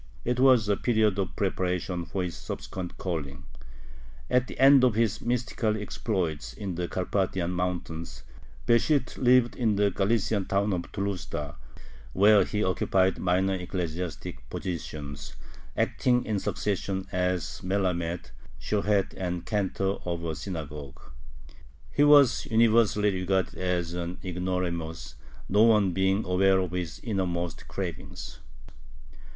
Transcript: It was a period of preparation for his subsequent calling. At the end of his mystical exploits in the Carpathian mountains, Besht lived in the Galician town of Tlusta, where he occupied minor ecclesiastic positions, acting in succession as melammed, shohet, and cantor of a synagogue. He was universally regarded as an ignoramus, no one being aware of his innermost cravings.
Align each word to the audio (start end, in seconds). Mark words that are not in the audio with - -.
It 0.25 0.39
was 0.39 0.67
a 0.67 0.75
period 0.75 1.19
of 1.19 1.35
preparation 1.35 2.05
for 2.07 2.23
his 2.23 2.35
subsequent 2.35 2.97
calling. 2.97 3.45
At 4.31 4.47
the 4.47 4.57
end 4.59 4.83
of 4.83 4.95
his 4.95 5.21
mystical 5.21 5.77
exploits 5.79 6.53
in 6.55 6.73
the 6.73 6.87
Carpathian 6.87 7.51
mountains, 7.51 8.23
Besht 8.65 9.19
lived 9.19 9.55
in 9.55 9.75
the 9.75 9.91
Galician 9.91 10.45
town 10.47 10.73
of 10.73 10.91
Tlusta, 10.91 11.53
where 12.13 12.43
he 12.45 12.63
occupied 12.63 13.19
minor 13.19 13.53
ecclesiastic 13.53 14.49
positions, 14.49 15.35
acting 15.77 16.25
in 16.25 16.39
succession 16.39 17.05
as 17.11 17.61
melammed, 17.63 18.31
shohet, 18.59 19.13
and 19.17 19.45
cantor 19.45 19.97
of 20.03 20.23
a 20.25 20.33
synagogue. 20.33 20.99
He 21.91 22.03
was 22.03 22.47
universally 22.47 23.13
regarded 23.13 23.53
as 23.59 23.93
an 23.93 24.17
ignoramus, 24.23 25.13
no 25.47 25.61
one 25.61 25.91
being 25.91 26.25
aware 26.25 26.57
of 26.57 26.71
his 26.71 26.99
innermost 27.03 27.67
cravings. 27.67 28.39